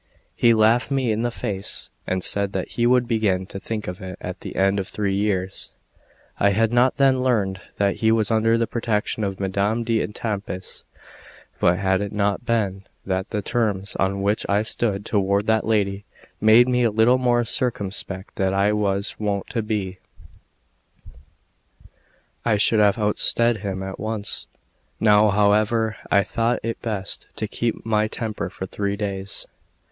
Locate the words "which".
14.23-14.43